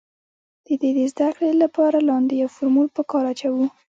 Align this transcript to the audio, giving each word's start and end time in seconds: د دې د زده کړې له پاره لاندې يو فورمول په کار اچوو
د 0.65 0.67
دې 0.81 0.89
د 0.97 0.99
زده 1.13 1.29
کړې 1.35 1.51
له 1.61 1.67
پاره 1.75 1.99
لاندې 2.09 2.33
يو 2.41 2.49
فورمول 2.55 2.87
په 2.95 3.01
کار 3.11 3.25
اچوو 3.31 3.65